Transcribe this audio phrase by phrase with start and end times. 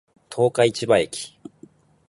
[0.31, 1.37] 十日市場駅